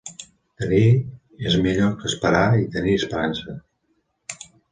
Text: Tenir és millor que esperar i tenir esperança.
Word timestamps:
Tenir 0.61 0.85
és 1.49 1.57
millor 1.65 1.91
que 2.01 2.09
esperar 2.11 2.43
i 2.63 2.67
tenir 2.79 2.97
esperança. 3.01 3.57